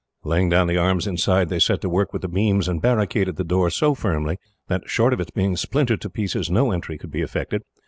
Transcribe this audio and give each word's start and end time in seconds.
Laying 0.23 0.49
down 0.49 0.65
the 0.65 0.77
arms 0.79 1.05
inside, 1.05 1.49
they 1.49 1.59
set 1.59 1.79
to 1.81 1.87
work 1.89 2.11
with 2.11 2.23
the 2.23 2.27
beams, 2.27 2.67
and 2.67 2.81
barricaded 2.81 3.35
the 3.35 3.43
door 3.43 3.69
so 3.69 3.93
firmly 3.93 4.39
that, 4.67 4.89
short 4.89 5.13
of 5.13 5.19
its 5.19 5.29
being 5.29 5.55
splintered 5.55 6.01
to 6.01 6.09
pieces, 6.09 6.49
no 6.49 6.71
entry 6.71 6.97
could 6.97 7.11
be 7.11 7.21
effected. 7.21 7.61